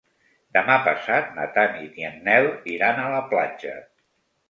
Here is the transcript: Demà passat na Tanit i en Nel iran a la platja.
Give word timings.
Demà 0.55 0.77
passat 0.87 1.29
na 1.37 1.45
Tanit 1.59 2.01
i 2.03 2.09
en 2.09 2.19
Nel 2.31 2.51
iran 2.79 3.07
a 3.07 3.09
la 3.19 3.25
platja. 3.33 3.79